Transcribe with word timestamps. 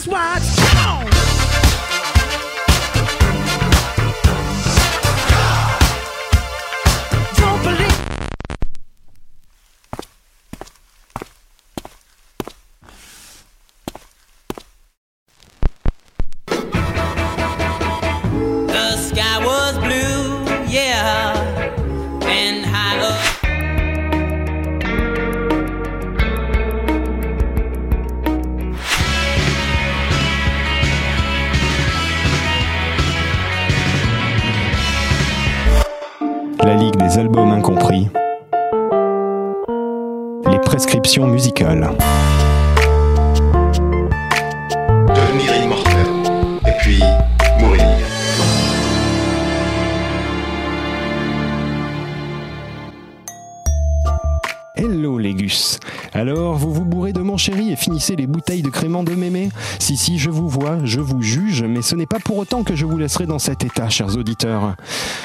just 0.00 0.39
ce 61.90 61.96
n'est 61.96 62.06
pas 62.06 62.20
pour 62.20 62.38
autant 62.38 62.62
que 62.62 62.76
je 62.76 62.86
vous 62.86 62.98
laisserai 62.98 63.26
dans 63.26 63.40
cet 63.40 63.64
état, 63.64 63.88
chers 63.88 64.16
auditeurs. 64.16 64.76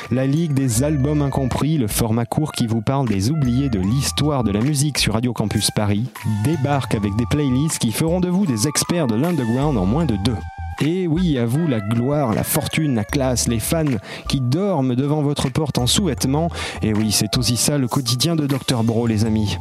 La 0.10 0.26
Ligue 0.26 0.56
des 0.56 0.82
albums 0.82 1.22
incompris, 1.22 1.78
le 1.78 1.88
format 1.88 2.26
court 2.26 2.54
qui 2.54 2.66
vous 2.66 2.82
parle 2.82 3.08
des 3.08 3.30
oubliés 3.30 3.70
de 3.70 3.80
l'histoire 3.80 4.44
de 4.44 4.50
la 4.50 4.62
musique 4.62 4.98
sur 4.98 5.14
Radio 5.14 5.32
Campus 5.32 5.70
Paris, 5.70 6.06
débarque 6.44 6.96
avec 6.96 7.16
des 7.18 7.28
playlists 7.28 7.78
qui 7.78 7.92
feront 7.92 8.20
de 8.20 8.30
vous 8.30 8.48
des 8.48 8.68
experts 8.68 9.06
de 9.06 9.14
l'underground 9.14 9.78
en 9.78 9.86
moins 9.86 10.06
de 10.06 10.16
deux. 10.16 10.38
Et 10.82 11.06
oui, 11.06 11.38
à 11.38 11.46
vous 11.46 11.68
la 11.68 11.82
gloire, 11.82 12.34
la 12.34 12.44
fortune, 12.44 12.96
la 12.96 13.04
classe, 13.04 13.48
les 13.48 13.60
fans 13.60 13.86
qui 14.28 14.42
dorment 14.42 14.96
devant 14.96 15.22
votre 15.22 15.50
porte 15.50 15.78
en 15.78 15.86
sous-vêtements. 15.86 16.50
Et 16.82 16.96
oui, 16.96 17.12
c'est 17.12 17.38
aussi 17.38 17.58
ça 17.58 17.78
le 17.78 17.88
quotidien 17.88 18.36
de 18.36 18.48
Dr 18.48 18.84
Bro, 18.84 19.06
les 19.06 19.26
amis. 19.26 19.56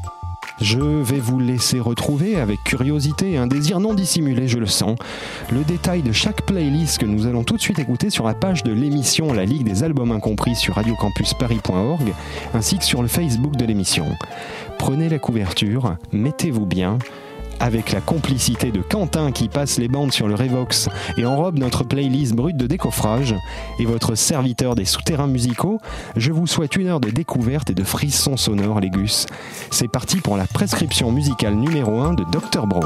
Je 0.60 0.78
vais 0.78 1.18
vous 1.18 1.40
laisser 1.40 1.80
retrouver 1.80 2.36
avec 2.36 2.62
curiosité 2.64 3.32
et 3.32 3.36
un 3.36 3.46
désir 3.46 3.80
non 3.80 3.92
dissimulé, 3.92 4.46
je 4.46 4.58
le 4.58 4.66
sens, 4.66 4.96
le 5.52 5.64
détail 5.64 6.02
de 6.02 6.12
chaque 6.12 6.42
playlist 6.42 6.98
que 6.98 7.06
nous 7.06 7.26
allons 7.26 7.42
tout 7.42 7.56
de 7.56 7.60
suite 7.60 7.78
écouter 7.80 8.08
sur 8.08 8.24
la 8.24 8.34
page 8.34 8.62
de 8.62 8.72
l'émission 8.72 9.32
La 9.32 9.44
Ligue 9.44 9.64
des 9.64 9.82
Albums 9.82 10.12
Incompris 10.12 10.54
sur 10.54 10.74
radiocampusparis.org 10.74 12.14
ainsi 12.54 12.78
que 12.78 12.84
sur 12.84 13.02
le 13.02 13.08
Facebook 13.08 13.56
de 13.56 13.64
l'émission. 13.64 14.06
Prenez 14.78 15.08
la 15.08 15.18
couverture, 15.18 15.96
mettez-vous 16.12 16.66
bien, 16.66 16.98
avec 17.64 17.92
la 17.92 18.02
complicité 18.02 18.70
de 18.72 18.82
Quentin 18.82 19.32
qui 19.32 19.48
passe 19.48 19.78
les 19.78 19.88
bandes 19.88 20.12
sur 20.12 20.28
le 20.28 20.34
Revox 20.34 20.90
et 21.16 21.24
enrobe 21.24 21.58
notre 21.58 21.82
playlist 21.82 22.34
brute 22.34 22.58
de 22.58 22.66
décoffrage, 22.66 23.34
et 23.78 23.86
votre 23.86 24.16
serviteur 24.16 24.74
des 24.74 24.84
souterrains 24.84 25.26
musicaux, 25.26 25.80
je 26.14 26.30
vous 26.30 26.46
souhaite 26.46 26.76
une 26.76 26.88
heure 26.88 27.00
de 27.00 27.08
découverte 27.08 27.70
et 27.70 27.74
de 27.74 27.82
frissons 27.82 28.36
sonores, 28.36 28.80
les 28.80 28.90
gus. 28.90 29.24
C'est 29.70 29.88
parti 29.88 30.18
pour 30.20 30.36
la 30.36 30.46
prescription 30.46 31.10
musicale 31.10 31.54
numéro 31.54 32.00
1 32.00 32.12
de 32.12 32.24
Dr 32.30 32.66
Bro. 32.66 32.84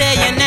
Let 0.00 0.39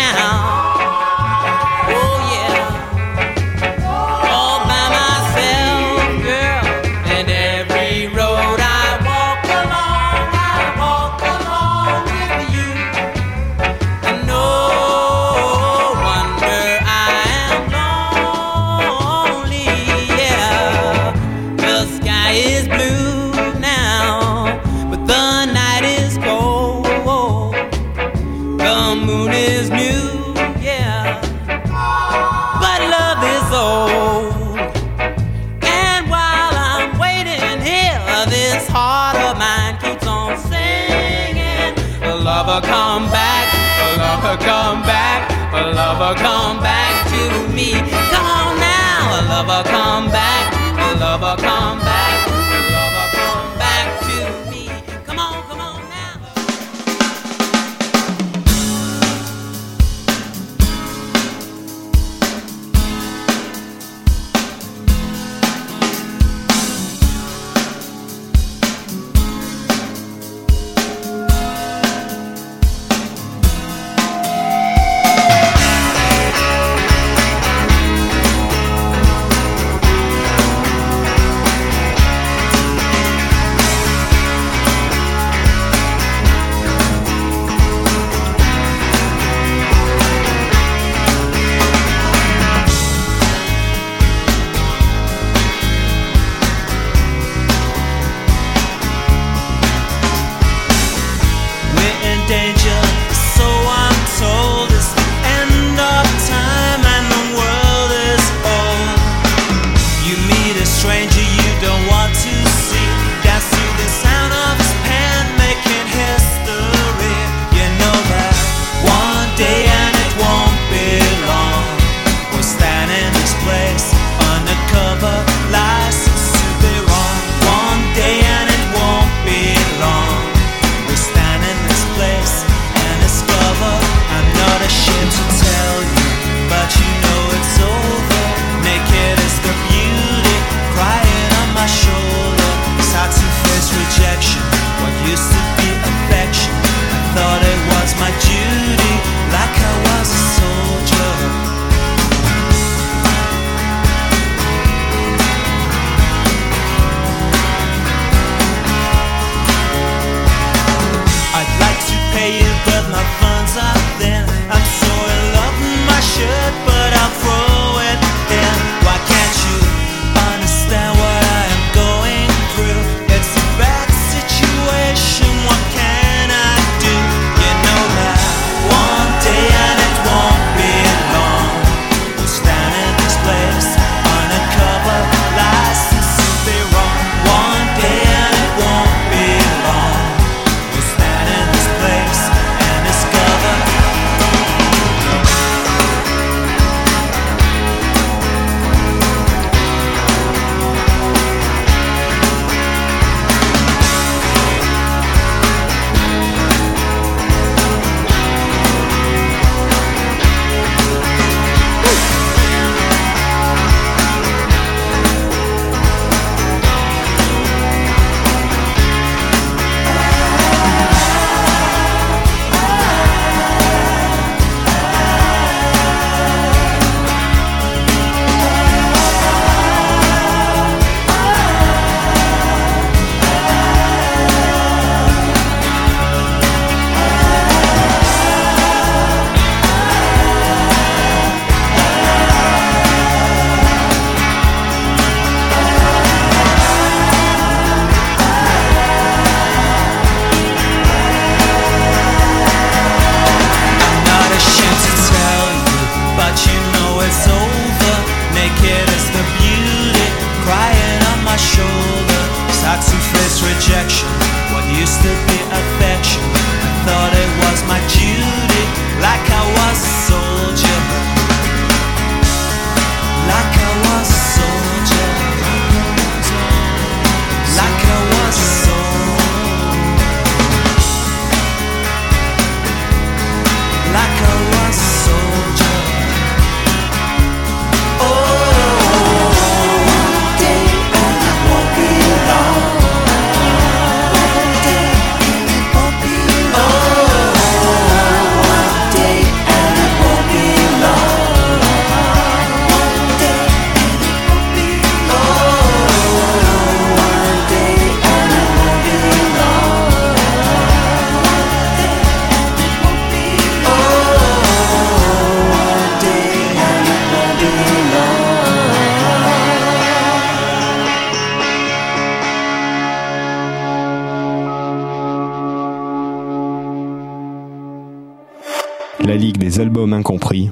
La 329.05 329.15
Ligue 329.15 329.37
des 329.37 329.59
albums 329.59 329.91
incompris. 329.91 330.49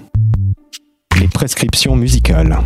Les 1.20 1.28
prescriptions 1.30 1.96
musicales. 1.96 2.58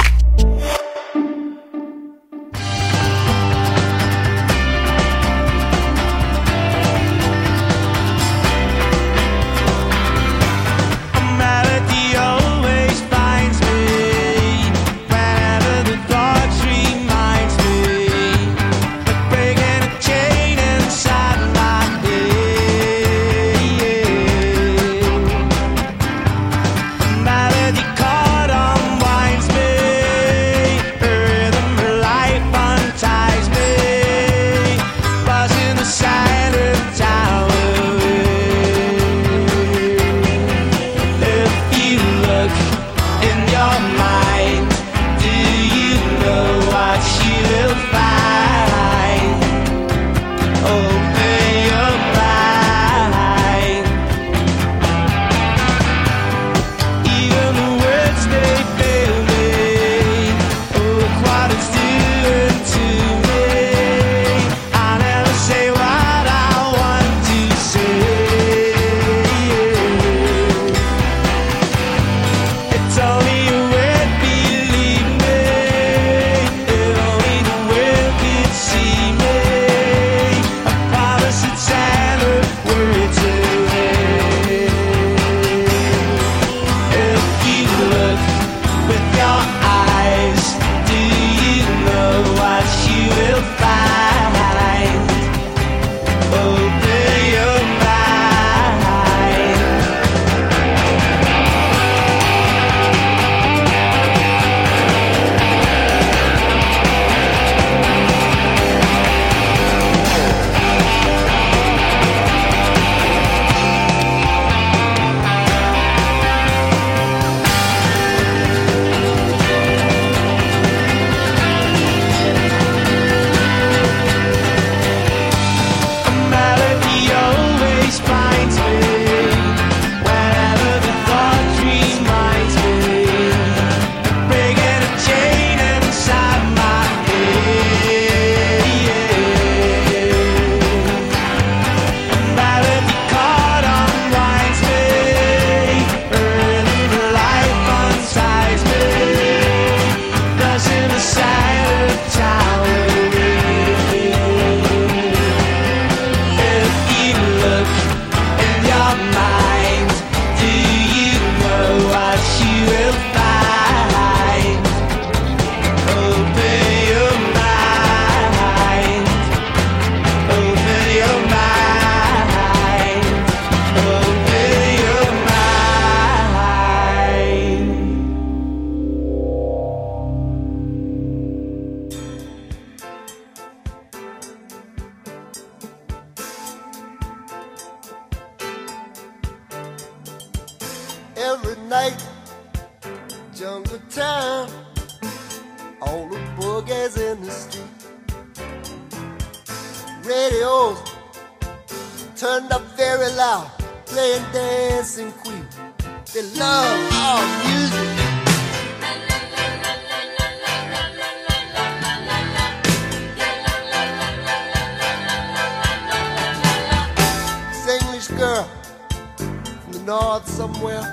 North 220.25 220.37
somewhere, 220.37 220.83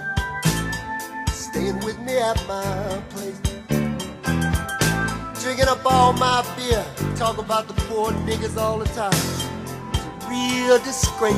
staying 1.32 1.78
with 1.84 1.98
me 2.00 2.18
at 2.18 2.36
my 2.46 3.02
place. 3.10 3.40
drinking 5.42 5.68
up 5.68 5.84
all 5.84 6.12
my 6.12 6.42
beer. 6.56 6.84
Talk 7.16 7.38
about 7.38 7.68
the 7.68 7.74
poor 7.88 8.12
niggas 8.26 8.56
all 8.56 8.78
the 8.78 8.86
time. 8.86 9.12
It's 9.12 10.24
a 10.24 10.28
real 10.28 10.78
disgrace. 10.78 11.34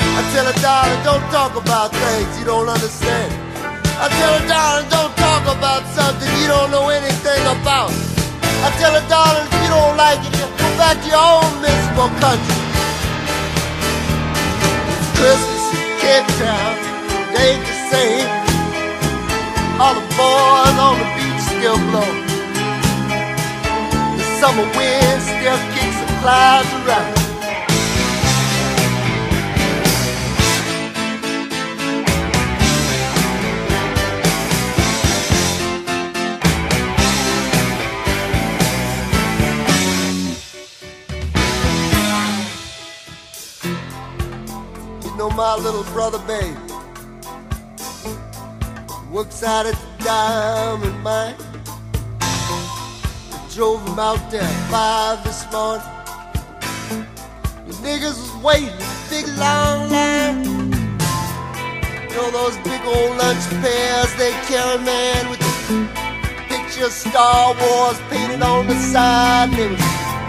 I 0.00 0.30
tell 0.34 0.46
her, 0.46 0.60
darling, 0.60 1.02
don't 1.04 1.30
talk 1.30 1.54
about 1.56 1.92
things 1.92 2.38
you 2.38 2.44
don't 2.44 2.68
understand. 2.68 3.32
I 4.00 4.08
tell 4.08 4.38
her, 4.38 4.48
darling, 4.48 4.88
don't 4.90 5.14
talk 5.16 5.42
about 5.44 5.82
something 5.94 6.28
you 6.40 6.48
don't 6.48 6.70
know 6.70 6.88
anything 6.88 7.42
about. 7.60 7.90
I 8.64 8.70
tell 8.78 8.92
her, 8.92 9.06
darling, 9.08 9.46
if 9.46 9.62
you 9.62 9.70
don't 9.70 9.96
like 9.96 10.20
it, 10.26 10.32
go 10.58 10.68
back 10.76 10.96
to 11.02 11.08
your 11.08 11.22
own 11.22 11.62
miserable 11.62 12.10
country. 12.20 12.57
Christmas 15.18 15.74
in 15.74 15.98
Cape 15.98 16.30
Town, 16.38 16.74
ain't 17.34 17.64
the 17.66 17.76
same. 17.90 18.28
All 19.80 19.94
the 19.94 20.06
boys 20.14 20.78
on 20.78 20.94
the 20.94 21.08
beach 21.18 21.42
still 21.42 21.78
blow. 21.90 22.12
The 24.16 24.24
summer 24.38 24.62
wind 24.78 25.22
still 25.22 25.58
kicks 25.74 25.98
the 25.98 26.18
clouds 26.22 26.70
around. 26.86 27.27
My 45.38 45.54
little 45.54 45.84
brother, 45.94 46.18
babe. 46.26 46.56
Works 49.08 49.44
out 49.44 49.66
at 49.66 49.74
the 49.74 50.04
diamond 50.04 51.00
mine. 51.04 51.36
I 52.20 53.48
drove 53.54 53.86
him 53.86 54.00
out 54.00 54.18
there 54.32 54.42
five 54.68 55.22
this 55.22 55.46
morning. 55.52 55.86
The 57.68 57.74
niggas 57.86 58.18
was 58.18 58.34
waiting, 58.42 58.82
big 59.08 59.28
long 59.38 59.88
line. 59.88 60.42
You 62.02 62.16
know 62.16 62.30
those 62.32 62.56
big 62.66 62.82
old 62.82 63.16
lunch 63.18 63.46
pairs 63.62 64.12
they 64.18 64.32
carry, 64.50 64.82
man, 64.82 65.30
with 65.30 65.38
the 65.38 65.46
picture 66.48 66.86
of 66.86 66.92
Star 66.92 67.54
Wars 67.54 68.00
painted 68.10 68.42
on 68.42 68.66
the 68.66 68.74
side. 68.74 69.52
They 69.52 69.68
was 69.68 69.78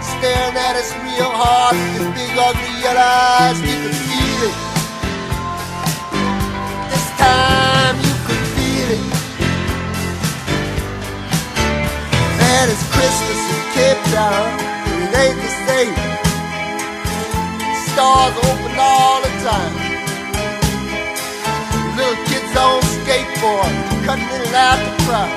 staring 0.06 0.56
at 0.56 0.76
us 0.76 0.94
real 1.02 1.32
hard 1.34 1.74
with 1.74 1.98
their 1.98 2.14
big 2.14 2.38
ugly 2.38 2.80
yellow 2.80 3.00
eyes. 3.00 4.09
Time 7.30 7.96
you 8.06 8.14
could 8.26 8.44
feel 8.56 8.88
it. 8.96 9.04
Man, 12.40 12.64
it's 12.72 12.84
Christmas 12.94 13.40
in 13.54 13.62
Cape 13.76 14.02
Town. 14.16 14.46
It 15.04 15.12
ain't 15.22 15.38
the 15.46 15.52
same. 15.68 15.96
Stars 17.88 18.34
open 18.48 18.74
all 18.90 19.18
the 19.26 19.32
time. 19.48 19.74
Little 21.96 22.20
kids 22.30 22.54
on 22.64 22.80
skateboard, 22.96 23.72
cutting 24.06 24.30
in 24.34 24.40
and 24.46 24.56
out 24.66 24.80
the 24.86 24.92
crowd. 25.04 25.32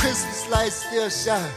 Christmas 0.00 0.40
lights 0.54 0.78
still 0.86 1.10
shine. 1.10 1.54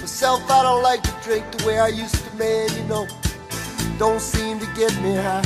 Myself, 0.00 0.50
I 0.50 0.62
don't 0.62 0.82
like 0.82 1.13
drink 1.24 1.50
the 1.56 1.66
way 1.66 1.78
I 1.78 1.88
used 1.88 2.16
to, 2.16 2.36
man, 2.36 2.68
you 2.76 2.84
know. 2.84 3.06
Don't 3.98 4.20
seem 4.20 4.58
to 4.58 4.66
get 4.76 4.92
me 5.00 5.14
high. 5.16 5.40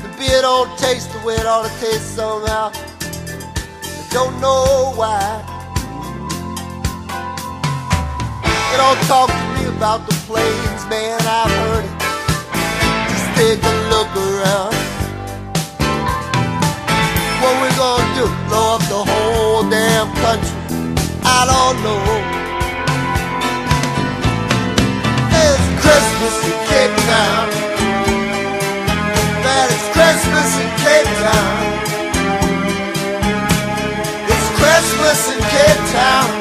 The 0.00 0.08
beer 0.16 0.40
don't 0.40 0.70
taste 0.78 1.12
the 1.12 1.18
way 1.26 1.34
it 1.34 1.44
ought 1.44 1.68
to 1.68 1.72
taste 1.78 2.16
somehow. 2.16 2.72
I 2.72 4.06
don't 4.10 4.40
know 4.40 4.94
why. 4.96 5.20
They 8.70 8.76
don't 8.78 9.02
talk 9.12 9.28
to 9.28 9.44
me 9.60 9.76
about 9.76 10.08
the 10.08 10.14
planes, 10.24 10.82
man, 10.88 11.20
I've 11.20 11.52
heard 11.60 11.84
it. 11.84 11.96
Just 13.12 13.28
take 13.36 13.60
a 13.60 13.74
look 13.92 14.10
around. 14.16 14.74
What 17.42 17.54
we 17.60 17.68
gonna 17.76 18.16
do? 18.16 18.24
Blow 18.48 18.76
up 18.76 18.82
the 18.88 19.04
whole 19.04 19.68
damn 19.68 20.08
country? 20.24 20.56
I 21.22 21.44
don't 21.44 21.82
know. 21.84 22.39
Christmas 26.00 26.44
in 26.46 26.56
Cape 26.66 26.96
Town. 26.96 27.48
Man, 29.44 29.68
it's 29.68 29.88
Christmas 29.92 30.50
in 30.62 30.70
Cape 30.80 31.12
Town. 31.20 31.56
It's 34.32 34.48
Christmas 34.58 35.20
in 35.34 35.40
Cape 35.42 35.92
Town. 35.92 36.39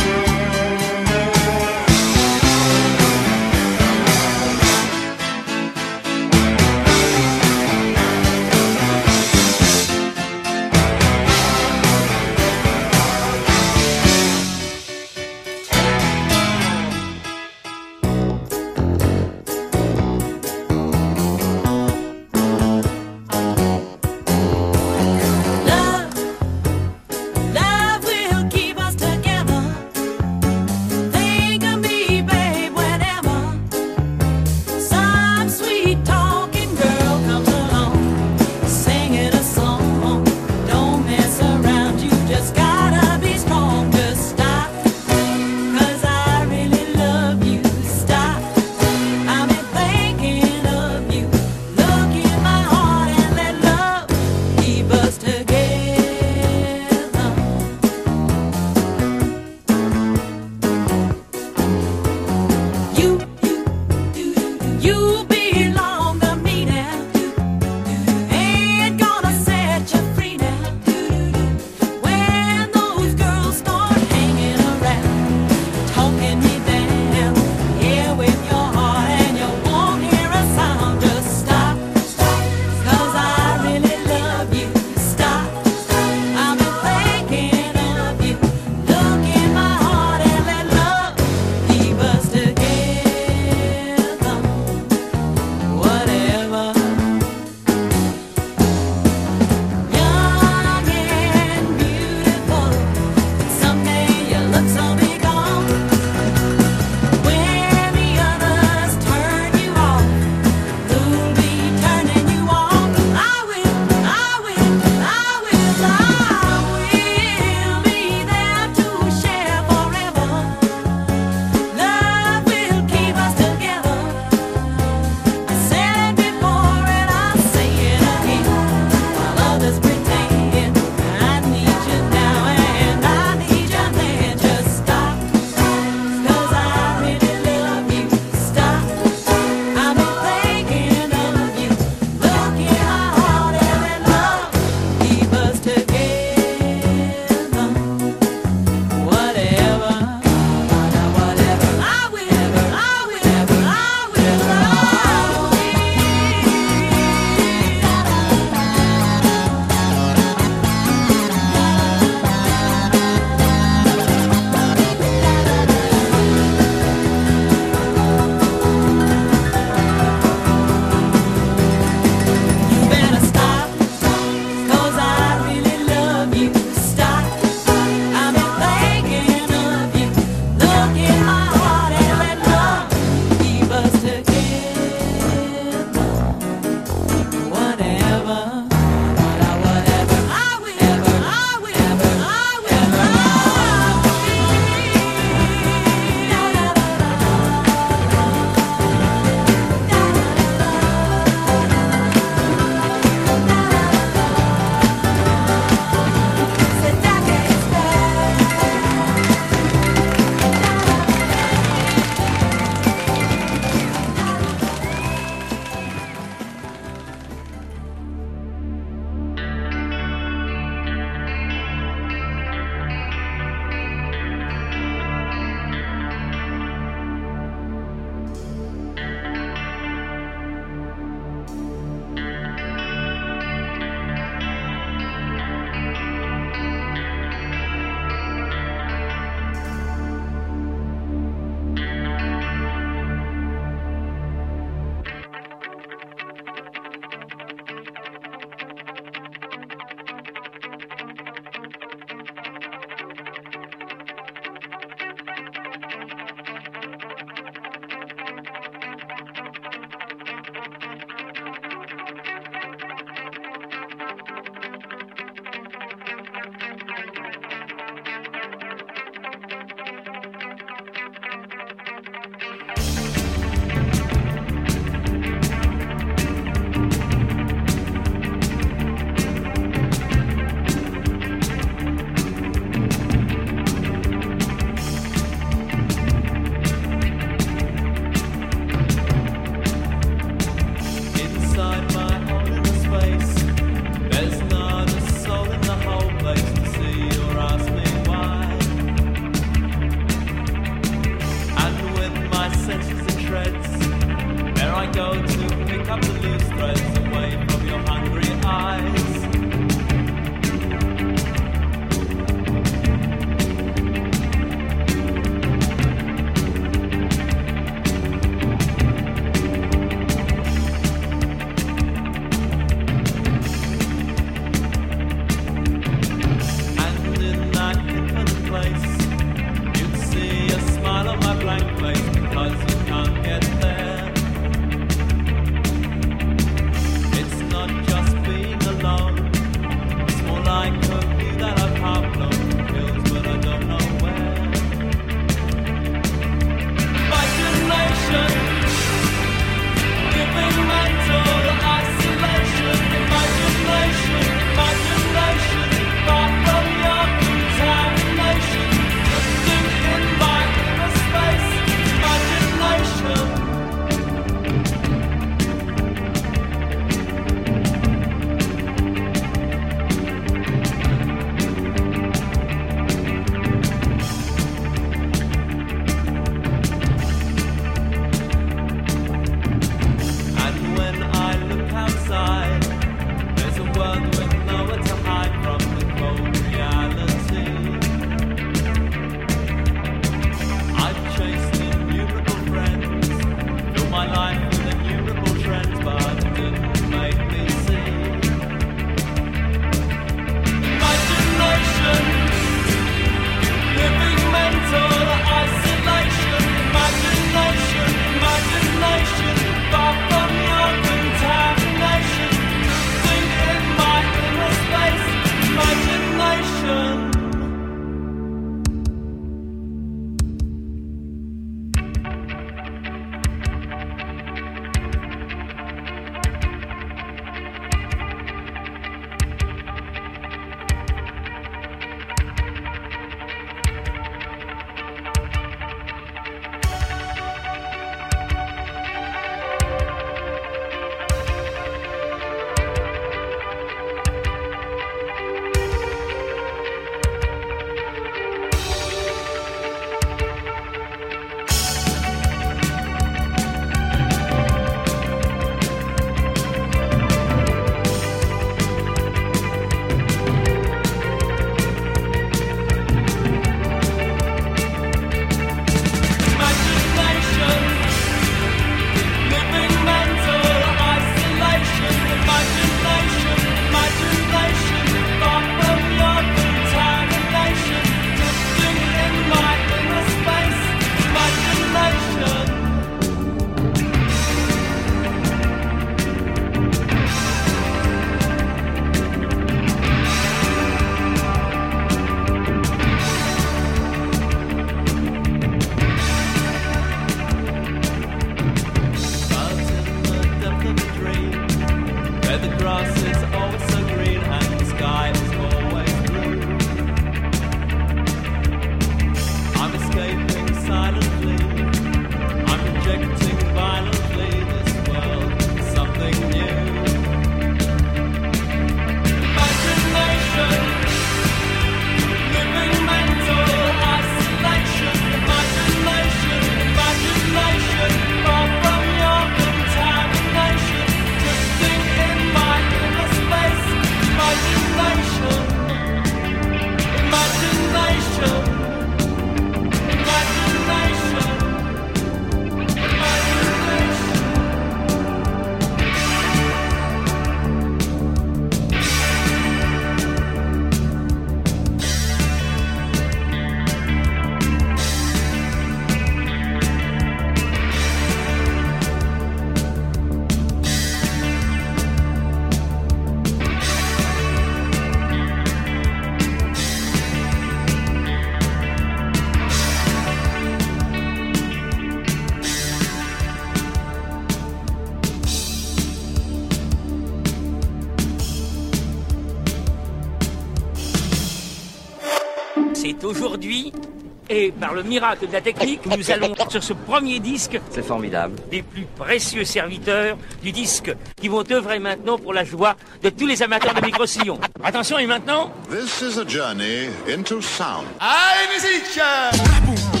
Par 584.71 584.77
le 584.77 584.83
miracle 584.83 585.27
de 585.27 585.33
la 585.33 585.41
technique, 585.41 585.85
nous 585.85 586.11
allons 586.15 586.33
sur 586.47 586.63
ce 586.63 586.71
premier 586.71 587.19
disque 587.19 587.59
C'est 587.71 587.85
formidable. 587.85 588.35
des 588.49 588.61
plus 588.61 588.85
précieux 588.97 589.43
serviteurs 589.43 590.17
du 590.41 590.53
disque 590.53 590.95
qui 591.19 591.27
vont 591.27 591.43
œuvrer 591.51 591.79
maintenant 591.79 592.17
pour 592.17 592.33
la 592.33 592.45
joie 592.45 592.77
de 593.03 593.09
tous 593.09 593.27
les 593.27 593.43
amateurs 593.43 593.73
de 593.73 593.85
micro-sillons. 593.85 594.39
Attention, 594.63 594.97
et 594.97 595.07
maintenant, 595.07 595.51
This 595.69 596.01
is 596.01 596.17
a 596.17 596.25
journey 596.25 596.87
into 597.13 597.41
sound. 597.41 597.85
Thank 597.99 600.00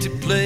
to 0.00 0.10
play. 0.10 0.37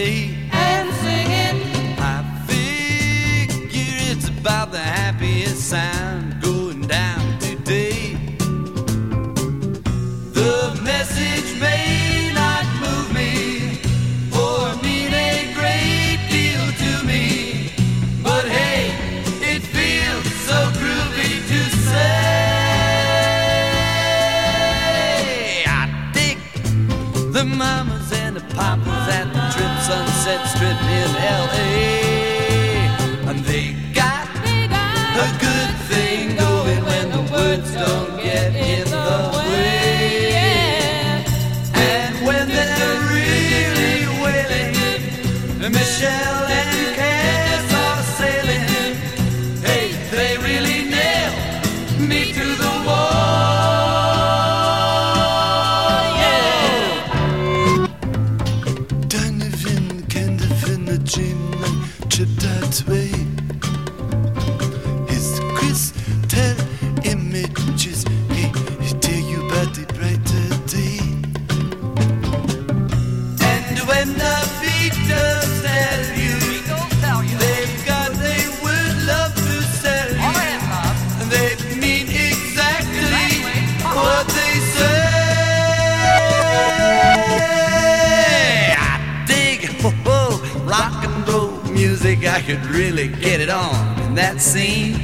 could 92.47 92.65
really 92.67 93.07
get 93.07 93.41
it 93.41 93.51
on 93.51 94.01
in 94.03 94.15
that 94.17 94.41
scene. 94.41 94.95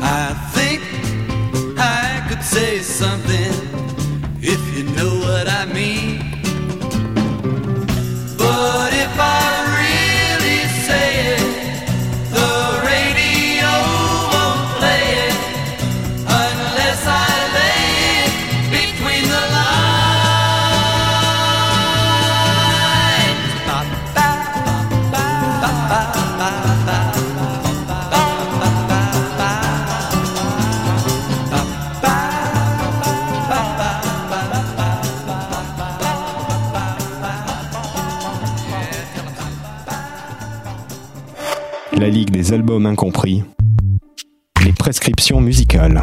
I 0.00 0.32
think 0.54 0.80
I 1.76 2.24
could 2.28 2.42
say 2.42 2.78
something. 2.78 3.41
albums 42.52 42.86
incompris. 42.86 43.44
Les 44.64 44.72
prescriptions 44.72 45.40
musicales. 45.40 46.02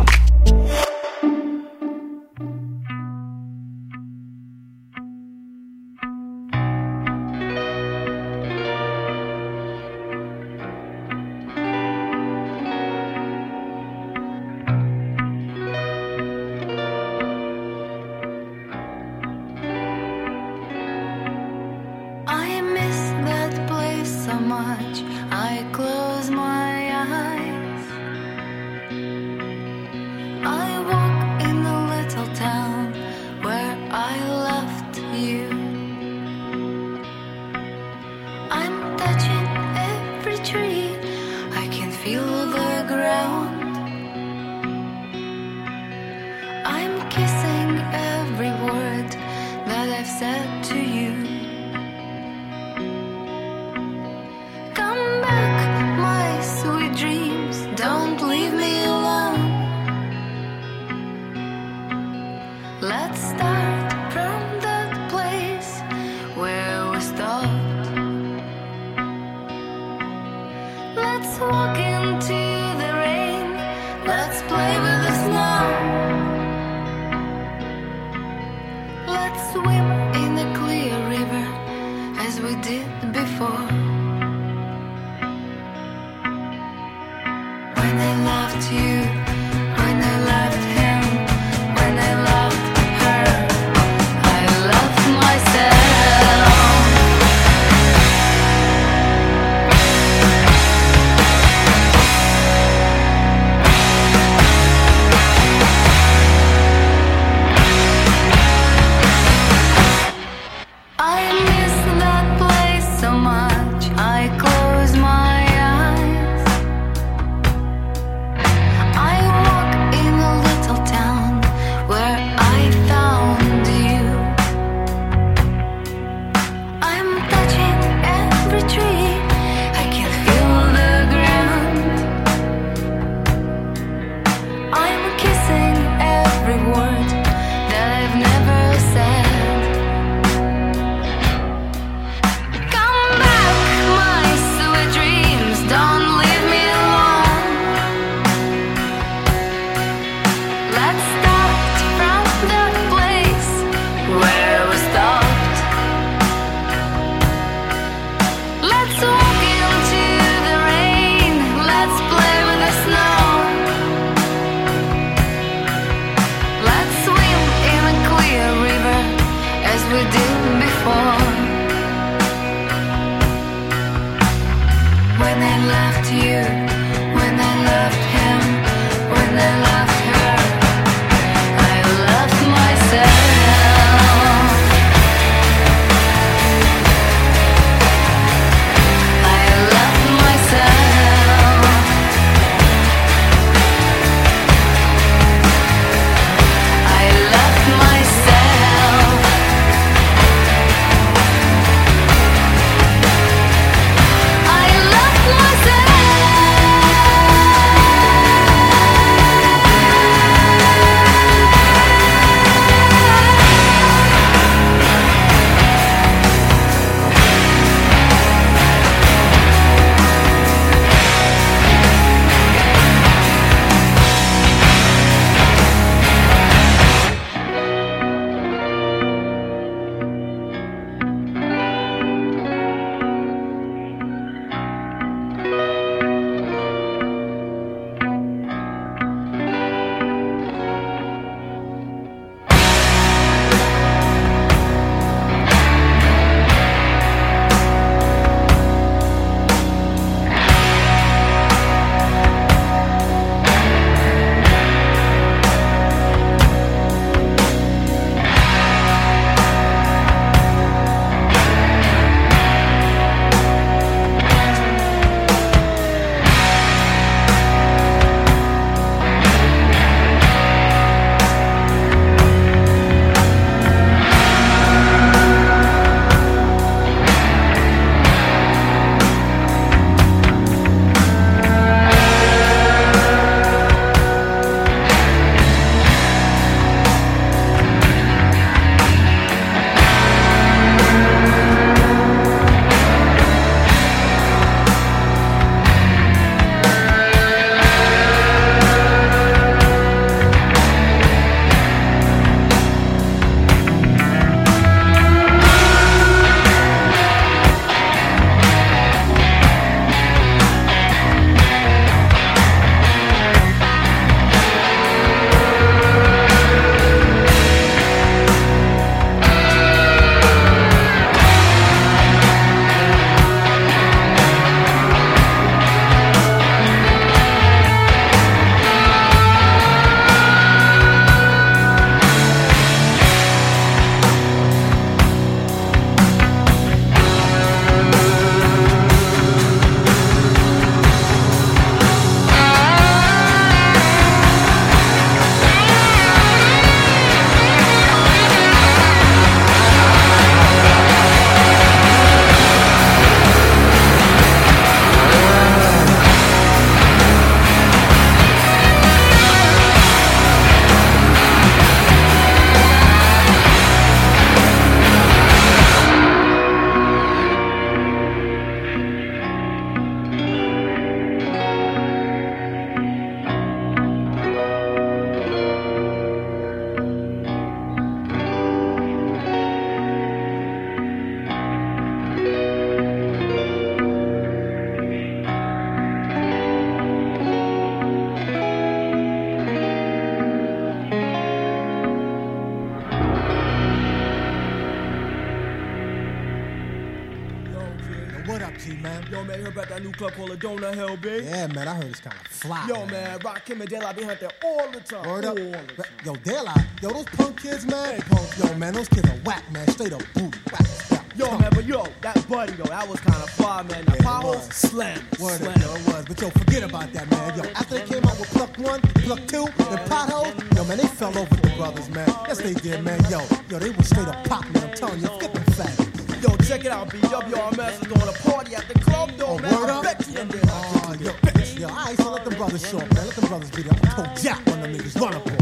Man, 399.80 399.88
you 399.88 399.92
heard 399.92 400.14
about 400.14 400.14
that 400.14 400.14
new 400.14 400.14
club 400.14 400.14
called 400.14 400.62
Adona 400.62 400.76
Hell, 400.76 400.98
B? 400.98 401.10
Yeah, 401.24 401.48
man, 401.48 401.68
I 401.68 401.74
heard 401.76 401.86
it's 401.86 402.00
kind 402.02 402.16
of 402.20 402.28
fly. 402.28 402.66
Yo, 402.68 402.86
man, 402.88 403.20
Rock 403.24 403.46
Kim 403.46 403.62
and 403.62 403.70
Daylight 403.70 403.96
be 403.96 404.04
hunting 404.04 404.28
there 404.28 404.52
all 404.52 404.70
the 404.72 404.80
time. 404.82 405.08
Word 405.08 405.26
up. 405.26 405.38
All 405.38 405.46
the 405.46 405.84
time. 405.84 405.92
Yo, 406.06 406.16
Daylight. 406.16 406.66
Yo, 406.82 406.90
those 406.90 407.06
punk 407.06 407.42
kids, 407.42 407.66
man. 407.66 408.02
Yo, 408.38 408.54
man, 408.56 408.74
those 408.74 408.90
kids 408.90 409.10
are 409.10 409.16
whack, 409.26 409.50
man. 409.52 409.68
Straight 409.70 409.94
up 409.94 410.02
booty. 410.14 410.38
Whack. 410.52 411.02
Yo, 411.16 411.38
man, 411.38 411.50
but 411.54 411.66
yo, 411.66 411.86
that 412.02 412.28
buddy, 412.30 412.54
though, 412.54 412.64
that 412.64 412.88
was 412.88 413.00
kind 413.02 413.22
of 413.24 413.30
fly, 413.32 413.64
man. 413.64 413.86
The 413.86 413.98
Yeah, 414.02 414.24
was. 414.24 414.48
slam. 414.54 415.00
Word 415.20 415.38
slam. 415.40 415.52
up, 415.54 415.62
yo, 415.62 415.74
it 415.76 415.88
was. 415.88 416.06
But 416.06 416.22
yo, 416.22 416.30
forget 416.30 416.64
about 416.64 416.94
that, 416.94 417.10
man. 417.12 417.38
Yo, 417.38 417.44
after 417.52 417.76
they 417.80 417.86
came 417.86 418.04
out 418.06 418.20
with 418.20 418.30
Plug 418.32 418.58
1, 418.58 418.82
Plug 418.82 419.28
2, 419.28 419.44
and 419.46 419.56
Pothole, 419.90 420.56
yo, 420.56 420.64
man, 420.66 420.78
they 420.78 420.88
fell 420.88 421.18
over 421.18 421.36
the 421.36 421.50
brothers, 421.58 421.90
man. 421.90 422.08
Yes, 422.28 422.38
they 422.42 422.54
did, 422.54 422.84
man. 422.84 423.00
Yo, 423.10 423.20
yo, 423.50 423.60
they 423.60 423.70
was 423.72 423.88
straight 423.88 424.08
up 424.08 424.24
pop, 424.28 424.46
man. 424.52 424.64
I'm 424.70 424.74
telling 424.76 425.00
you, 425.02 425.08
forget 425.08 425.34
them 425.34 425.44
faggots. 425.44 425.89
Yo, 426.22 426.36
check 426.48 426.66
it 426.66 426.72
out, 426.72 426.90
BWRMS 426.90 427.82
is 427.82 427.88
throwing 427.88 428.10
a 428.10 428.18
party 428.30 428.56
at 428.56 428.68
the 428.68 428.74
club, 428.80 429.12
though, 429.18 429.38
man. 429.38 429.54
Oh, 429.54 429.62
word 429.62 429.70
I 429.70 429.78
up? 429.78 429.84
bet 429.84 430.08
you 430.08 430.14
them 430.14 430.28
did. 430.28 430.42
Oh, 430.48 430.82
ah, 430.86 430.94
yo, 430.96 431.12
yo, 431.58 431.68
all 431.70 431.76
right, 431.76 431.98
so 431.98 432.12
let 432.12 432.26
them 432.26 432.36
brothers 432.36 432.70
show 432.70 432.78
up, 432.80 432.94
man. 432.94 433.06
Let 433.08 433.16
them 433.16 433.28
brothers 433.30 433.52
be 433.52 433.62
there. 433.64 433.74
I'm 433.84 433.96
gonna 433.96 434.16
jack 434.22 434.46
one 434.48 434.60
of 434.60 434.64
them 434.64 434.74
niggas. 434.76 435.00
Run 435.00 435.14
up 435.16 435.26
on 435.28 435.34
'em. 435.34 435.40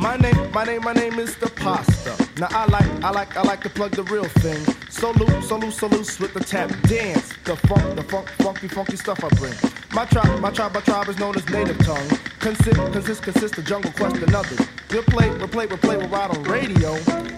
My 0.00 0.16
name, 0.16 0.50
my 0.52 0.64
name, 0.64 0.82
my 0.82 0.92
name 0.94 1.18
is 1.18 1.36
the 1.36 1.48
pasta. 1.50 2.16
Now 2.38 2.48
I 2.50 2.64
like, 2.66 3.04
I 3.04 3.10
like, 3.10 3.36
I 3.36 3.42
like 3.42 3.60
to 3.64 3.70
plug 3.70 3.90
the 3.92 4.02
real 4.04 4.24
thing. 4.24 4.58
So 4.90 5.10
loose, 5.12 5.48
so 5.48 5.56
loose, 5.56 5.76
so 5.78 5.88
loose 5.88 6.18
with 6.18 6.32
the 6.32 6.40
tap 6.40 6.70
dance. 6.88 7.32
The 7.44 7.56
funk, 7.68 7.96
the 7.96 8.02
funk, 8.04 8.28
funky, 8.38 8.66
funky 8.68 8.96
stuff 8.96 9.22
I 9.22 9.28
bring. 9.36 9.52
My 9.92 10.06
tribe, 10.06 10.40
my 10.40 10.50
tribe, 10.50 10.72
my 10.74 10.80
tribe 10.80 11.08
is 11.08 11.18
known 11.18 11.36
as 11.36 11.46
native 11.50 11.78
tongue. 11.84 12.08
Consist, 12.38 12.76
consist, 12.92 13.22
consist 13.22 13.58
of 13.58 13.64
jungle 13.66 13.92
quest 13.92 14.16
and 14.16 14.34
others. 14.34 14.60
We'll 14.90 15.04
play, 15.04 15.30
we'll 15.30 15.46
play, 15.46 15.66
we'll 15.66 15.78
play, 15.78 15.96
we'll 15.96 16.08
ride 16.08 16.36
on 16.36 16.42
radio, 16.42 16.94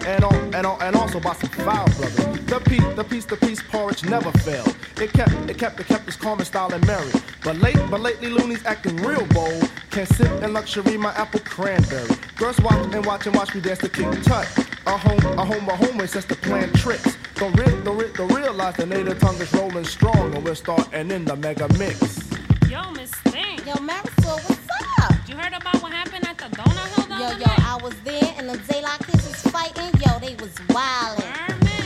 and 0.07 0.23
on, 0.23 0.55
and 0.55 0.65
on, 0.65 0.81
and 0.81 0.95
also 0.95 1.19
by 1.19 1.33
some 1.33 1.51
foul 1.51 1.85
brothers. 1.85 2.15
The 2.47 2.59
piece, 2.65 2.95
the 2.95 3.03
piece, 3.03 3.25
the 3.25 3.37
piece 3.37 3.61
porridge 3.61 4.03
never 4.03 4.31
failed. 4.39 4.75
It 4.99 5.13
kept, 5.13 5.31
it 5.47 5.59
kept, 5.59 5.79
it 5.79 5.85
kept 5.85 6.07
its 6.07 6.17
common 6.17 6.45
style 6.45 6.73
and 6.73 6.85
merry. 6.87 7.11
But 7.43 7.57
late, 7.57 7.77
but 7.91 8.01
lately 8.01 8.29
loonies 8.29 8.65
acting 8.65 8.95
real 8.97 9.25
bold. 9.27 9.69
Can't 9.91 10.09
sit 10.09 10.31
in 10.43 10.51
luxury, 10.51 10.97
my 10.97 11.11
apple 11.13 11.41
cranberry. 11.41 12.09
Girls 12.37 12.59
watch 12.61 12.91
and 12.91 13.05
watch 13.05 13.27
and 13.27 13.35
watch 13.35 13.53
me 13.53 13.61
dance 13.61 13.79
to 13.79 13.89
King 13.89 14.11
Tut. 14.23 14.47
A 14.87 14.97
home, 14.97 15.19
a 15.37 15.45
home, 15.45 15.69
a 15.69 15.75
home 15.75 15.99
race 15.99 16.13
that's 16.13 16.25
to 16.25 16.35
plan 16.35 16.73
tricks. 16.73 17.15
Don't, 17.35 17.55
re- 17.55 17.83
don't, 17.83 17.97
re- 17.97 18.11
don't 18.15 18.33
realize 18.33 18.75
the 18.77 18.87
native 18.87 19.19
tongue 19.19 19.39
is 19.39 19.53
rolling 19.53 19.85
strong, 19.85 20.33
and 20.33 20.43
we're 20.43 20.55
starting 20.55 21.11
in 21.11 21.23
the 21.23 21.35
mega 21.35 21.67
mix. 21.77 22.19
Yo, 22.67 22.89
Miss 22.93 23.11
Thing. 23.29 23.59
Yo, 23.59 23.73
Marisol, 23.75 24.41
what's 24.49 25.03
up? 25.03 25.29
You 25.29 25.35
heard 25.35 25.53
about 25.53 25.81
what 25.83 25.91
happened 25.93 26.22
Yo, 27.19 27.29
yo. 27.37 27.45
I 27.45 27.79
was 27.83 27.93
there 28.01 28.33
and 28.37 28.49
the 28.49 28.57
kids 28.57 29.23
was 29.27 29.41
fighting. 29.53 29.91
Yo, 30.01 30.17
they 30.19 30.33
was 30.41 30.53
wildin'. 30.73 31.29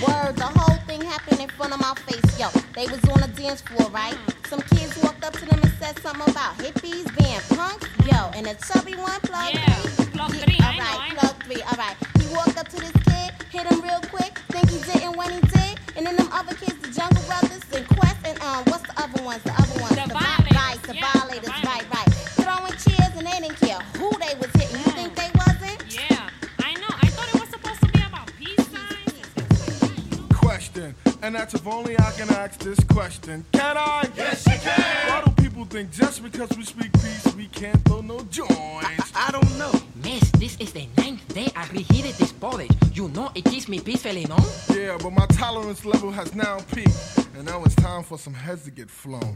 Word, 0.07 0.37
the 0.37 0.45
whole 0.45 0.77
thing 0.87 1.01
happened 1.01 1.41
in 1.41 1.49
front 1.49 1.73
of 1.73 1.79
my 1.81 1.93
face. 2.07 2.39
Yo, 2.39 2.47
they 2.73 2.85
was 2.87 3.03
on 3.09 3.19
the 3.21 3.27
dance 3.35 3.61
floor, 3.61 3.89
right? 3.91 4.17
Some 4.47 4.61
kids 4.61 4.97
walked 5.03 5.23
up 5.25 5.33
to 5.33 5.45
them 5.45 5.59
and 5.61 5.73
said 5.79 5.99
something 5.99 6.29
about 6.31 6.57
hippies 6.59 7.07
being 7.17 7.41
punks. 7.57 7.87
Yo, 8.07 8.31
and 8.35 8.45
the 8.45 8.55
chubby 8.65 8.95
one, 8.95 9.19
plug 9.21 9.51
three. 9.51 10.05
Plug 10.15 10.33
Yeah, 10.33 10.45
three, 10.45 10.59
all 10.63 10.77
right, 10.79 11.17
plug 11.17 11.43
three. 11.43 11.61
All 11.63 11.77
right. 11.77 11.95
He 12.21 12.33
walked 12.33 12.57
up 12.57 12.67
to 12.69 12.77
this 12.77 12.95
kid, 13.03 13.31
hit 13.51 13.67
him 13.67 13.81
real 13.81 14.01
quick, 14.07 14.37
think 14.49 14.69
he 14.69 14.79
didn't 14.91 15.17
when 15.17 15.31
he 15.31 15.41
did. 15.41 15.75
And 15.97 16.05
then 16.05 16.15
them 16.15 16.29
other 16.31 16.53
kids, 16.55 16.77
the 16.79 16.91
Jungle 16.93 17.23
Brothers 17.27 17.63
and 17.75 17.85
Quest 17.99 18.17
and 18.23 18.39
um, 18.41 18.63
what's 18.71 18.83
the 18.87 18.95
other 19.01 19.21
ones? 19.23 19.43
The 19.43 19.51
other 19.59 19.81
ones. 19.81 19.95
The 19.95 20.07
vi- 20.13 20.23
Violators, 20.23 20.55
Right, 20.55 20.81
the 20.83 20.95
yeah, 20.95 21.11
violators, 21.11 21.43
the 21.61 21.67
right, 21.67 21.85
right. 21.93 21.96
And 31.27 31.35
that's 31.35 31.53
if 31.53 31.67
only 31.67 31.93
I 31.99 32.11
can 32.11 32.29
ask 32.29 32.57
this 32.59 32.79
question. 32.85 33.43
Can 33.51 33.75
I? 33.77 34.09
Yes, 34.15 34.45
you 34.45 34.57
can. 34.59 35.09
Why 35.09 35.21
do 35.25 35.31
people 35.43 35.65
think 35.65 35.91
just 35.91 36.23
because 36.23 36.49
we 36.57 36.63
speak 36.63 36.93
peace, 36.93 37.35
we 37.35 37.47
can't 37.47 37.83
throw 37.83 37.99
no 37.99 38.21
joints? 38.31 39.11
I 39.13 39.29
don't 39.33 39.57
know. 39.57 39.73
Miss, 40.01 40.31
this 40.31 40.55
is 40.57 40.71
the 40.71 40.87
ninth 40.97 41.27
day 41.33 41.51
I 41.53 41.67
reheated 41.67 42.13
this 42.13 42.31
porridge. 42.31 42.71
You 42.93 43.09
know 43.09 43.29
it 43.35 43.43
keeps 43.43 43.67
me 43.67 43.81
peacefully, 43.81 44.25
no? 44.29 44.37
Yeah, 44.73 44.97
but 45.03 45.11
my 45.11 45.25
tolerance 45.27 45.83
level 45.83 46.11
has 46.11 46.33
now 46.33 46.59
peaked, 46.73 47.27
and 47.35 47.45
now 47.45 47.61
it's 47.65 47.75
time 47.75 48.03
for 48.03 48.17
some 48.17 48.33
heads 48.33 48.63
to 48.63 48.71
get 48.71 48.89
flown. 48.89 49.35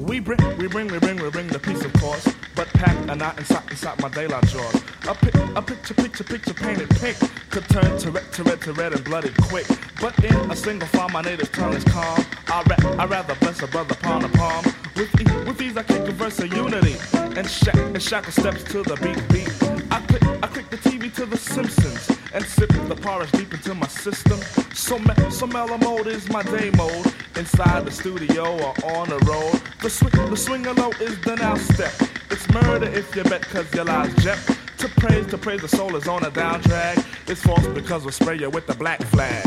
We 0.00 0.18
bring, 0.18 0.38
we 0.56 0.66
bring, 0.66 0.88
we 0.88 0.98
bring, 0.98 1.22
we 1.22 1.28
bring 1.28 1.48
the 1.48 1.58
peace, 1.58 1.84
of 1.84 1.92
course, 1.92 2.26
but 2.56 2.66
pack 2.68 2.96
a 3.10 3.14
knot 3.14 3.38
inside, 3.38 3.70
inside 3.70 4.00
my 4.00 4.08
daylight 4.08 4.46
drawers. 4.46 4.74
A, 5.06 5.14
pic, 5.14 5.34
a 5.54 5.60
picture, 5.60 5.92
picture, 5.92 6.24
picture 6.24 6.54
painted 6.54 6.88
pink 6.98 7.18
could 7.50 7.68
turn 7.68 7.98
to 7.98 8.10
red, 8.10 8.32
to 8.32 8.42
red, 8.42 8.62
to 8.62 8.72
red 8.72 8.94
and 8.94 9.04
bloody 9.04 9.30
quick. 9.42 9.66
But 10.00 10.18
in 10.24 10.34
a 10.50 10.56
single 10.56 10.88
file, 10.88 11.10
my 11.10 11.20
native 11.20 11.52
tongue 11.52 11.74
is 11.74 11.84
calm. 11.84 12.24
I 12.48 12.62
ra- 12.62 12.94
I 12.98 13.04
rather 13.04 13.34
bless 13.36 13.60
a 13.62 13.66
brother 13.66 13.94
palm 13.96 14.22
to 14.22 14.28
palm. 14.30 14.64
With, 14.96 15.20
e- 15.20 15.44
with 15.46 15.58
these, 15.58 15.76
I 15.76 15.82
can 15.82 16.06
converse 16.06 16.40
a 16.40 16.48
unity 16.48 16.96
and, 17.36 17.46
shack 17.48 17.76
and 17.76 18.02
shackle 18.02 18.32
steps 18.32 18.64
to 18.72 18.82
the 18.82 18.96
beat 18.96 19.20
beat. 19.28 19.92
I 19.92 20.00
click, 20.06 20.22
I 20.42 20.46
click 20.46 20.70
the 20.70 20.78
TV 20.78 21.12
to 21.16 21.26
The 21.26 21.36
Simpsons 21.36 22.19
and 22.32 22.44
sip 22.44 22.68
the 22.88 22.94
porridge 22.96 23.30
deep 23.32 23.52
into 23.52 23.74
my 23.74 23.86
system. 23.88 24.38
So, 24.74 24.98
me- 24.98 25.30
so 25.30 25.46
mellow 25.46 25.78
mode 25.78 26.06
is 26.06 26.28
my 26.30 26.42
day 26.44 26.70
mode. 26.76 27.06
Inside 27.36 27.84
the 27.86 27.90
studio 27.90 28.44
or 28.62 28.74
on 28.96 29.08
the 29.08 29.18
road. 29.26 29.60
The, 29.82 29.90
sw- 29.90 30.10
the 30.30 30.36
swinger 30.36 30.74
low 30.74 30.90
is 31.00 31.18
the 31.22 31.36
now 31.36 31.54
step. 31.56 31.92
It's 32.30 32.48
murder 32.50 32.86
if 32.86 33.14
you 33.16 33.22
bet 33.24 33.42
cause 33.42 33.72
your 33.74 33.84
lies 33.84 34.14
jet. 34.22 34.38
To 34.78 34.88
praise, 34.88 35.26
to 35.28 35.38
praise 35.38 35.60
the 35.60 35.68
soul 35.68 35.94
is 35.96 36.08
on 36.08 36.24
a 36.24 36.30
down 36.30 36.60
drag. 36.62 37.02
It's 37.26 37.42
false 37.42 37.66
because 37.68 38.04
we 38.04 38.12
spray 38.12 38.38
you 38.38 38.50
with 38.50 38.66
the 38.66 38.74
black 38.74 39.02
flag. 39.04 39.44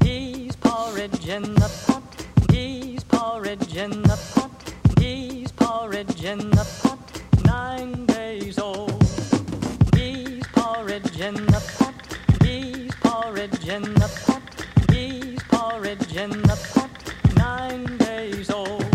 Geese 0.00 0.56
porridge 0.56 1.26
in 1.28 1.42
the 1.42 1.70
pot. 1.86 2.26
Geese 2.48 3.02
porridge 3.04 3.76
in 3.76 3.90
the 4.02 4.18
pot. 4.34 4.74
Geese 4.96 5.52
porridge 5.52 6.24
in 6.24 6.38
the 6.50 6.66
pot. 6.82 7.22
Nine 7.44 8.06
days 8.06 8.58
old. 8.58 9.00
Geese 9.92 10.46
porridge 10.52 11.20
in 11.20 11.34
the 11.34 11.74
pot. 11.78 11.85
Porridge 13.26 13.66
in 13.66 13.82
the 13.82 14.08
pot. 14.24 14.42
Geese 14.86 15.42
porridge 15.48 16.14
in 16.14 16.30
the 16.30 16.56
pot. 16.72 16.88
Nine 17.34 17.96
days 17.96 18.50
old. 18.50 18.88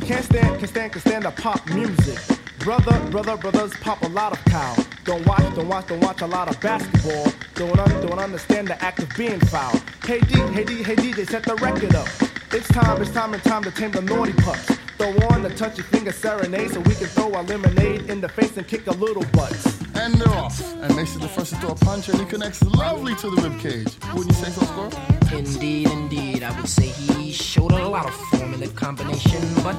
Can't 0.00 0.24
stand, 0.24 0.58
can 0.58 0.68
stand, 0.68 0.92
can 0.92 1.00
stand 1.02 1.24
the 1.26 1.30
pop 1.32 1.60
music. 1.68 2.18
Brother, 2.60 2.98
brother, 3.10 3.36
brothers 3.36 3.74
pop 3.82 4.00
a 4.00 4.08
lot 4.08 4.32
of 4.32 4.42
cow. 4.46 4.74
Don't 5.04 5.26
watch, 5.26 5.54
don't 5.54 5.68
watch, 5.68 5.88
don't 5.88 6.00
watch 6.00 6.22
a 6.22 6.26
lot 6.26 6.48
of 6.48 6.58
basketball. 6.62 7.30
Don't, 7.56 7.78
un- 7.78 8.06
don't 8.06 8.18
understand 8.18 8.68
the 8.68 8.82
act 8.82 9.00
of 9.00 9.10
being 9.18 9.38
foul. 9.40 9.78
Hey 10.02 10.20
D, 10.20 10.40
hey 10.54 10.64
D, 10.64 10.82
hey 10.82 10.96
DJ, 10.96 11.28
set 11.28 11.42
the 11.42 11.54
record 11.56 11.94
up. 11.94 12.08
It's 12.52 12.68
time, 12.68 13.02
it's 13.02 13.10
time 13.10 13.34
and 13.34 13.42
time 13.42 13.64
to 13.64 13.70
tame 13.70 13.90
the 13.90 14.00
naughty 14.00 14.32
pups. 14.32 14.64
Throw 14.96 15.12
on 15.28 15.42
the 15.42 15.50
touchy 15.50 15.82
finger 15.82 16.12
serenade 16.12 16.70
so 16.70 16.80
we 16.80 16.94
can 16.94 17.08
throw 17.08 17.34
our 17.34 17.42
lemonade 17.42 18.08
in 18.08 18.22
the 18.22 18.30
face 18.30 18.56
and 18.56 18.66
kick 18.66 18.86
a 18.86 18.92
little 18.92 19.26
butts. 19.32 19.83
And 19.94 20.14
they're 20.14 20.28
off. 20.28 20.60
And 20.82 20.94
Mace 20.96 21.14
is 21.14 21.20
the 21.20 21.28
first 21.28 21.50
to 21.54 21.60
throw 21.60 21.70
a 21.70 21.74
punch, 21.74 22.08
and 22.08 22.18
he 22.18 22.26
connects 22.26 22.62
lovely 22.62 23.14
to 23.16 23.30
the 23.30 23.42
rib 23.42 23.58
cage. 23.60 23.92
Wouldn't 24.14 24.28
you 24.28 24.44
say 24.44 24.50
so, 24.50 24.64
Score? 24.66 24.90
Indeed, 25.32 25.90
indeed. 25.90 26.42
I 26.42 26.58
would 26.58 26.68
say 26.68 26.86
he 26.86 27.32
showed 27.32 27.72
a 27.72 27.88
lot 27.88 28.06
of 28.06 28.14
form 28.14 28.54
in 28.54 28.60
the 28.60 28.68
combination, 28.68 29.42
but 29.62 29.76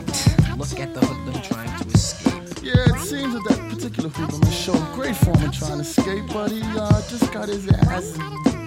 look 0.58 0.80
at 0.80 0.94
the 0.94 1.06
hoodlum 1.06 1.42
trying 1.44 1.80
to 1.80 1.88
escape. 1.90 2.34
Yeah, 2.64 2.96
it 2.96 3.00
seems 3.00 3.34
that 3.34 3.44
that 3.50 3.70
particular 3.70 4.10
hoodlum 4.10 4.42
has 4.42 4.58
shown 4.58 4.94
great 4.94 5.16
form 5.16 5.42
in 5.44 5.52
trying 5.52 5.78
to 5.78 5.82
escape, 5.82 6.26
but 6.34 6.52
he 6.52 6.62
uh, 6.64 7.02
just 7.10 7.32
got 7.32 7.48
his 7.48 7.68
ass 7.70 8.18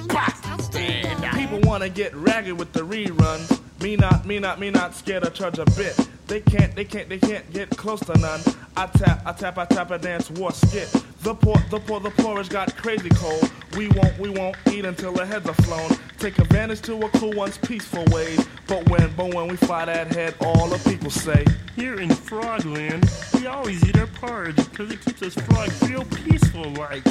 busted. 0.09 1.07
People 1.35 1.61
wanna 1.63 1.89
get 1.89 2.15
ragged 2.15 2.59
with 2.59 2.73
the 2.73 2.81
reruns. 2.81 3.61
Me 3.81 3.95
not, 3.95 4.27
me 4.27 4.41
not, 4.41 4.59
me 4.59 4.71
not 4.71 4.95
scared 4.95 5.23
of 5.23 5.35
charge 5.35 5.59
a 5.59 5.65
bit. 5.77 5.97
They 6.27 6.41
can't, 6.41 6.75
they 6.75 6.85
can't, 6.85 7.09
they 7.09 7.19
can't 7.19 7.51
get 7.53 7.71
close 7.71 8.01
to 8.01 8.19
none. 8.19 8.41
I 8.77 8.87
tap, 8.87 9.23
I 9.25 9.33
tap, 9.33 9.57
I 9.57 9.65
tap, 9.67 9.93
a 9.93 9.99
dance 9.99 10.31
war 10.33 10.51
skit. 10.51 10.91
The 11.23 11.35
poor, 11.35 11.57
the 11.71 11.79
poor, 11.79 12.01
the 12.01 12.11
porridge 12.11 12.49
got 12.49 12.77
crazy 12.77 13.09
cold. 13.11 13.51
We 13.77 13.89
won't, 13.89 14.19
we 14.19 14.31
won't 14.31 14.57
eat 14.71 14.85
until 14.85 15.13
the 15.13 15.25
heads 15.25 15.49
are 15.49 15.55
flown. 15.55 15.91
Take 16.19 16.39
advantage 16.39 16.83
to 16.83 16.97
a 17.07 17.09
cool 17.11 17.33
one's 17.33 17.57
peaceful 17.59 18.05
ways. 18.11 18.45
But 18.67 18.89
when, 18.91 19.15
but 19.15 19.33
when 19.33 19.47
we 19.47 19.57
fly 19.57 19.85
that 19.85 20.13
head, 20.13 20.35
all 20.41 20.69
the 20.69 20.79
people 20.91 21.11
say. 21.11 21.45
Here 21.77 22.01
in 22.01 22.09
Frogland, 22.09 23.41
we 23.41 23.47
always 23.47 23.89
eat 23.89 23.97
our 23.97 24.09
porridge 24.09 24.57
because 24.57 24.91
it 24.91 25.01
keeps 25.05 25.23
us 25.23 25.35
frogs 25.35 25.89
real 25.89 26.05
peaceful 26.05 26.69
like. 26.73 27.05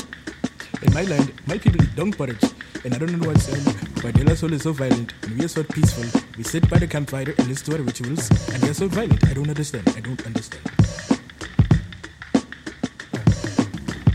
In 0.84 0.94
my 0.94 1.04
land, 1.04 1.34
my 1.48 1.58
people 1.58 1.82
eat 1.82 1.96
dung 1.96 2.12
porridge. 2.12 2.44
And 2.86 2.94
I 2.94 3.00
don't 3.00 3.12
know 3.20 3.28
what's 3.28 3.52
um, 3.52 3.74
why 4.04 4.12
their 4.12 4.36
soul 4.36 4.54
is 4.54 4.62
so 4.62 4.72
violent 4.72 5.14
and 5.24 5.38
we 5.38 5.44
are 5.46 5.48
so 5.48 5.64
peaceful. 5.64 6.22
We 6.38 6.44
sit 6.44 6.70
by 6.70 6.78
the 6.78 6.88
campfire 6.88 7.34
and 7.38 7.48
listen 7.48 7.72
to 7.74 7.78
our 7.78 7.84
rituals, 7.84 8.30
and 8.54 8.62
they 8.62 8.70
are 8.70 8.74
so 8.74 8.88
violent. 8.88 9.26
I 9.28 9.34
don't 9.34 9.50
understand. 9.50 9.90
I 9.96 10.00
don't 10.02 10.24
understand. 10.26 10.64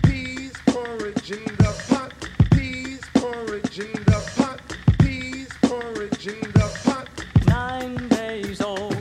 Peas 0.04 0.52
porridge 0.66 1.32
in 1.32 1.44
the 1.56 1.74
pot. 1.88 2.12
Peas 2.52 3.00
porridge 3.14 3.78
in 3.80 3.92
the 4.04 4.32
pot. 4.36 4.60
Peas 5.00 5.48
porridge 5.62 6.26
in 6.28 6.40
the 6.52 6.80
pot. 6.84 7.08
Nine 7.46 8.08
days 8.08 8.60
old. 8.62 8.96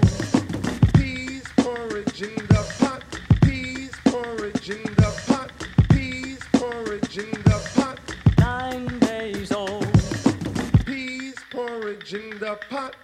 Peas 0.95 1.43
porridge 1.57 2.21
in 2.23 2.35
the 2.47 2.65
pot. 2.79 3.03
Peas 3.43 3.91
porridge 4.05 4.69
in 4.71 4.83
the 4.83 4.95
pot. 4.95 5.00
In 6.61 7.31
the 7.43 7.71
pot. 7.75 7.99
Nine 8.37 8.99
days 8.99 9.51
old. 9.51 9.83
Peas 10.85 11.35
porridge 11.49 12.13
in 12.13 12.37
the 12.37 12.59
pot. 12.69 12.95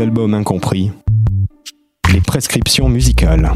Albums 0.00 0.34
incompris, 0.34 0.92
les 2.12 2.20
prescriptions 2.20 2.88
musicales. 2.88 3.52